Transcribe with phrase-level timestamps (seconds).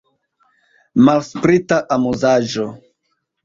[1.09, 2.69] Malsprita amuzaĵo!